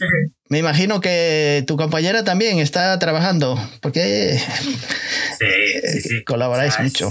[0.48, 4.40] me imagino que tu compañera también está trabajando, porque
[6.26, 7.10] colaboráis mucho.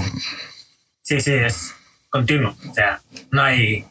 [1.02, 1.74] Sí, sí, es
[2.10, 2.56] continuo.
[2.70, 3.86] O sea, no hay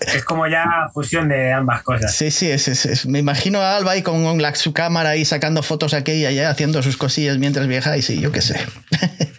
[0.00, 2.14] es como ya fusión de ambas cosas.
[2.14, 4.24] Sí, sí, es, me imagino a Alba ahí con
[4.54, 8.32] su cámara ahí sacando fotos aquí y allá, haciendo sus cosillas mientras viajáis y yo
[8.32, 8.60] qué sé.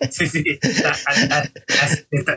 [0.10, 0.44] Sí, sí,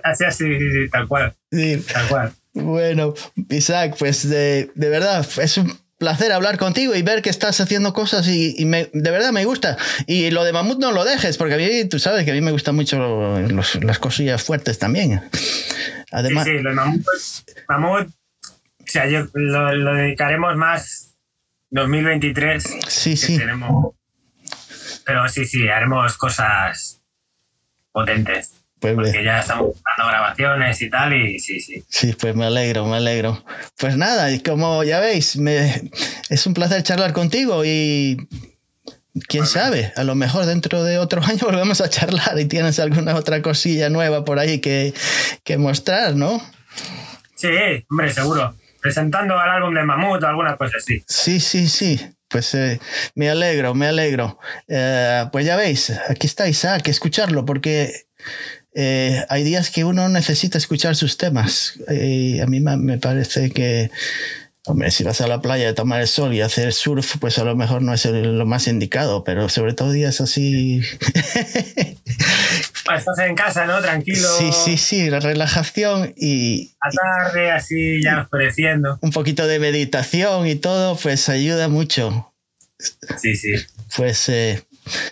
[0.03, 0.45] así, así,
[0.91, 1.35] tal cual.
[1.53, 1.77] Sí.
[1.93, 2.33] Tal cual.
[2.53, 3.15] Bueno,
[3.49, 7.93] Isaac, pues de, de verdad, es un placer hablar contigo y ver que estás haciendo
[7.93, 9.77] cosas y, de verdad me gusta.
[10.07, 12.41] Y lo de Mamut no lo dejes, porque a mí, tú sabes que a mí
[12.41, 13.39] me gustan mucho
[13.83, 15.23] las cosillas fuertes también.
[16.11, 16.75] Además, sí, sí, los
[17.69, 21.15] Mamut, o sea, yo lo, dedicaremos más
[21.71, 22.79] 2023.
[22.89, 23.39] Sí, sí.
[25.05, 27.01] pero sí, sí, haremos cosas
[27.93, 28.55] potentes.
[28.81, 31.85] Pues porque ya estamos buscando grabaciones y tal, y sí, sí.
[31.87, 33.45] Sí, pues me alegro, me alegro.
[33.79, 35.91] Pues nada, y como ya veis, me,
[36.31, 38.27] es un placer charlar contigo y
[39.29, 43.15] quién sabe, a lo mejor dentro de otro año volvemos a charlar y tienes alguna
[43.15, 44.95] otra cosilla nueva por ahí que,
[45.45, 46.43] que mostrar, ¿no?
[47.35, 47.49] Sí,
[47.91, 48.55] hombre, seguro.
[48.81, 51.03] Presentando al álbum de Mamut o alguna cosa así.
[51.07, 52.01] Sí, sí, sí.
[52.29, 52.81] Pues eh,
[53.17, 54.39] me alegro, me alegro.
[54.69, 58.07] Eh, pues ya veis, aquí está Isaac, escucharlo, porque
[58.73, 61.75] eh, hay días que uno necesita escuchar sus temas.
[61.89, 63.91] a mí me parece que,
[64.67, 67.45] hombre, si vas a la playa a tomar el sol y hacer surf, pues a
[67.45, 70.83] lo mejor no es lo más indicado, pero sobre todo días así.
[72.97, 73.81] Estás en casa, ¿no?
[73.81, 74.29] Tranquilo.
[74.39, 76.73] Sí, sí, sí, la relajación y.
[76.81, 78.99] A tarde, así ya oscureciendo.
[79.01, 82.33] Un poquito de meditación y todo, pues ayuda mucho.
[83.19, 83.55] Sí, sí.
[83.97, 84.65] Pues eh,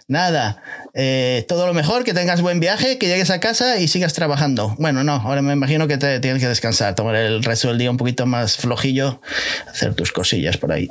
[0.08, 0.62] Nada,
[1.00, 4.74] eh, todo lo mejor, que tengas buen viaje, que llegues a casa y sigas trabajando.
[4.80, 7.88] Bueno, no, ahora me imagino que te tienes que descansar, tomar el resto del día
[7.88, 9.20] un poquito más flojillo,
[9.68, 10.88] hacer tus cosillas por ahí.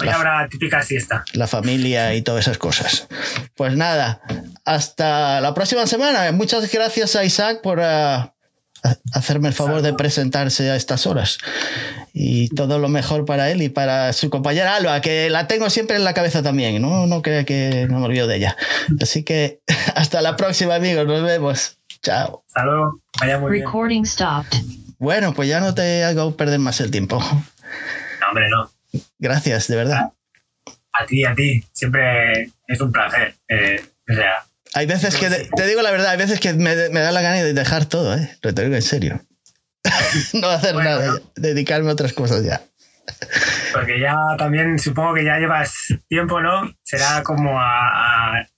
[0.00, 1.24] Hoy habrá típica siesta.
[1.32, 3.08] La familia y todas esas cosas.
[3.56, 4.20] Pues nada,
[4.64, 6.30] hasta la próxima semana.
[6.30, 7.80] Muchas gracias a Isaac por...
[7.80, 8.34] Ah,
[9.12, 11.38] hacerme el favor de presentarse a estas horas.
[12.12, 15.96] Y todo lo mejor para él y para su compañera Alba, que la tengo siempre
[15.96, 18.56] en la cabeza también, no, no crea que no me olvido de ella.
[19.00, 19.60] Así que
[19.94, 21.78] hasta la próxima, amigos, nos vemos.
[22.02, 22.44] Chao.
[22.46, 23.00] Salud.
[23.20, 24.58] Vaya muy Recording stopped.
[24.98, 27.18] Bueno, pues ya no te hago perder más el tiempo.
[27.20, 28.70] No, hombre, no.
[29.18, 30.12] Gracias, de verdad.
[30.92, 31.64] A, ti, a ti.
[31.72, 33.34] Siempre es un placer.
[33.48, 34.44] Eh, o sea,
[34.78, 37.52] hay veces que, te digo la verdad, hay veces que me, da la gana de
[37.52, 38.30] dejar todo, ¿eh?
[38.42, 39.20] Lo te digo en serio.
[40.34, 42.60] no hacer nada, dedicarme a otras cosas ya.
[43.72, 46.72] Porque ya también supongo que ya llevas tiempo, ¿no?
[46.84, 47.58] Será como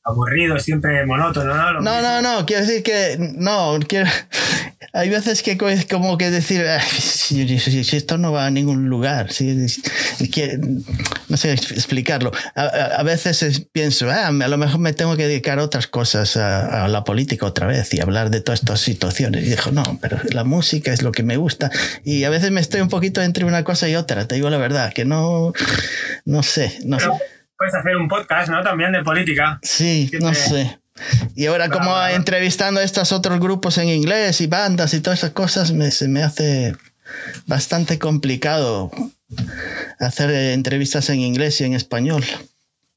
[0.05, 1.81] aburrido, siempre monótono, ¿no?
[1.81, 4.09] no, no, no, quiero decir que no, quiero,
[4.93, 5.57] hay veces que
[5.89, 9.55] como que decir, si, esto no va a ningún lugar, si,
[11.29, 12.33] no sé explicarlo.
[12.55, 16.89] A, veces pienso, ah, a lo mejor me tengo que dedicar a otras cosas, a,
[16.89, 19.47] la política otra vez y hablar de todas estas situaciones.
[19.47, 21.71] Y dijo, no, pero la música es lo que me gusta.
[22.05, 24.59] Y a veces me estoy un poquito entre una cosa y otra, te digo la
[24.59, 25.53] verdad, que no,
[26.25, 27.09] no sé, no sé.
[27.61, 28.63] Puedes hacer un podcast, ¿no?
[28.63, 29.59] También de política.
[29.61, 30.79] Sí, no sé.
[31.35, 35.33] Y ahora como entrevistando a estos otros grupos en inglés y bandas y todas esas
[35.33, 36.75] cosas, me, se me hace
[37.45, 38.91] bastante complicado
[39.99, 42.25] hacer entrevistas en inglés y en español.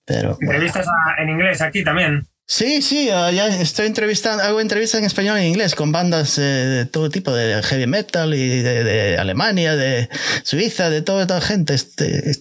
[0.05, 2.25] Pero, ¿Entrevistas en inglés aquí también?
[2.55, 6.85] Sí, sí, ya estoy entrevistando, hago entrevistas en español e inglés con bandas eh, de
[6.85, 10.07] todo tipo, de heavy metal y de, Alemania, de
[10.43, 11.73] Suiza, de toda, toda gente.
[11.73, 12.31] Este,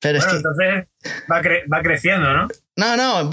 [0.00, 0.88] pero es que, entonces
[1.30, 1.40] va,
[1.72, 2.48] va creciendo, ¿no?
[2.74, 3.30] No, no,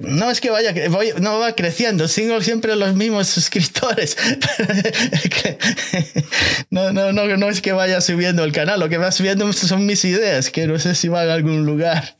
[0.00, 0.74] no es que vaya,
[1.20, 4.16] no va creciendo, sigo siempre los mismos suscriptores.
[6.70, 9.86] no, no, no, no es que vaya subiendo el canal, lo que va subiendo son
[9.86, 12.16] mis ideas, que no sé si va a algún lugar.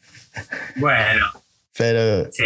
[0.77, 1.33] Bueno.
[1.77, 2.31] Pero...
[2.31, 2.45] Sí,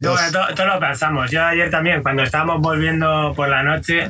[0.00, 1.30] todo, lo pensamos.
[1.30, 4.08] Yo ayer también, cuando estábamos volviendo por la noche,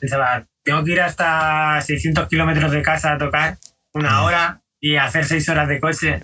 [0.00, 3.58] pensaba, tengo que ir hasta 600 kilómetros de casa a tocar
[3.92, 6.22] una hora y hacer seis horas de coche.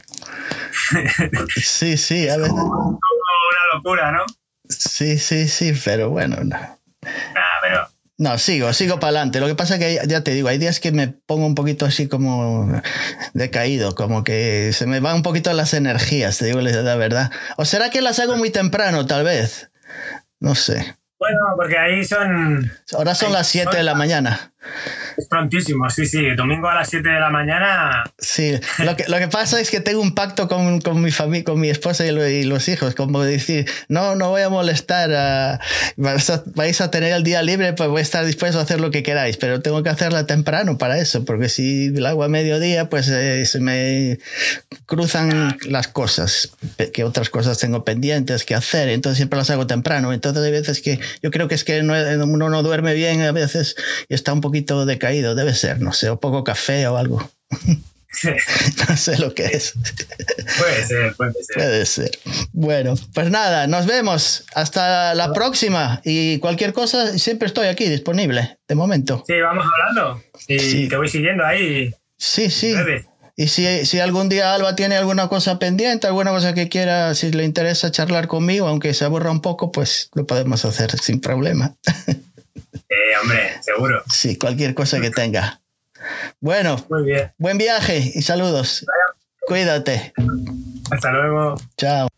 [1.56, 2.50] Sí, sí, a ver.
[2.50, 4.24] Una locura, ¿no?
[4.68, 6.36] Sí, sí, sí, pero bueno.
[6.42, 6.56] No.
[6.56, 7.55] Ah,
[8.18, 9.40] no, sigo, sigo para adelante.
[9.40, 11.84] Lo que pasa es que ya te digo, hay días que me pongo un poquito
[11.84, 12.80] así como
[13.34, 17.30] decaído, como que se me van un poquito las energías, te digo la verdad.
[17.56, 19.70] ¿O será que las hago muy temprano, tal vez?
[20.40, 20.96] No sé.
[21.18, 22.70] Bueno, porque ahí son...
[22.92, 24.52] Ahora son las 7 de la mañana.
[25.16, 26.34] Es prontísimo, sí, sí.
[26.36, 28.04] Domingo a las 7 de la mañana.
[28.18, 31.44] Sí, lo que, lo que pasa es que tengo un pacto con, con mi familia,
[31.44, 35.60] con mi esposa y, los hijos, como decir, no, no voy a molestar, a,
[35.96, 39.02] vais, a, tener el día libre, pues voy a estar dispuesto a hacer lo que
[39.02, 43.08] queráis, pero tengo que hacerla temprano para eso, porque si lo hago a mediodía, pues
[43.08, 44.18] eh, se me
[44.86, 46.52] cruzan las cosas,
[46.92, 50.12] que otras cosas tengo pendientes que hacer, entonces siempre las hago temprano.
[50.12, 53.76] Entonces hay veces que yo creo que es que uno no duerme bien a veces
[54.08, 57.30] y está un poquito de caído, debe ser, no sé, o poco café o algo.
[58.88, 59.74] no sé lo que es.
[60.58, 61.54] Puede ser, puede ser.
[61.54, 62.10] Puede ser.
[62.52, 64.44] Bueno, pues nada, nos vemos.
[64.54, 66.00] Hasta la próxima.
[66.04, 69.22] Y cualquier cosa, siempre estoy aquí disponible, de momento.
[69.26, 70.22] Sí, vamos hablando.
[70.48, 71.94] Y te voy siguiendo ahí.
[72.16, 72.74] Sí, sí.
[73.38, 77.30] Y si, si, algún día Alba tiene alguna cosa pendiente, alguna cosa que quiera, si
[77.32, 81.74] le interesa charlar conmigo, aunque se aburra un poco, pues lo podemos hacer sin problema.
[83.26, 84.02] Hombre, seguro.
[84.08, 85.60] Sí, cualquier cosa que tenga.
[86.40, 87.32] Bueno, Muy bien.
[87.38, 88.86] buen viaje y saludos.
[89.48, 90.12] Cuídate.
[90.92, 91.56] Hasta luego.
[91.76, 92.08] Chao.